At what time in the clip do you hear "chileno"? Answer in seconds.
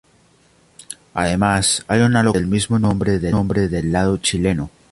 4.17-4.71